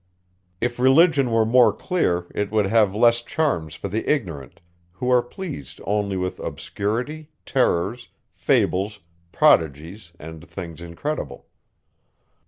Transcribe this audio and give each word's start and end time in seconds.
If 0.59 0.79
religion 0.79 1.29
were 1.29 1.45
more 1.45 1.71
clear, 1.71 2.25
it 2.33 2.49
would 2.49 2.65
have 2.65 2.95
less 2.95 3.21
charms 3.21 3.75
for 3.75 3.87
the 3.87 4.11
ignorant, 4.11 4.59
who 4.93 5.11
are 5.11 5.21
pleased 5.21 5.79
only 5.85 6.17
with 6.17 6.39
obscurity, 6.39 7.29
terrors, 7.45 8.09
fables, 8.33 9.01
prodigies, 9.31 10.11
and 10.17 10.49
things 10.49 10.81
incredible. 10.81 11.45